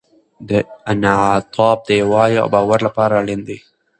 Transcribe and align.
دا 0.47 0.59
انعطاف 0.91 1.77
د 1.87 1.89
یووالي 2.01 2.37
او 2.43 2.47
باور 2.55 2.79
لپاره 2.87 3.13
اړین 3.21 3.41
دی. 3.47 3.57